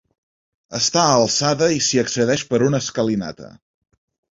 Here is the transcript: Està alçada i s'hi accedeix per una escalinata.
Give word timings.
Està 0.79 1.03
alçada 1.17 1.67
i 1.77 1.83
s'hi 1.89 2.03
accedeix 2.05 2.47
per 2.55 2.63
una 2.71 2.83
escalinata. 2.87 3.55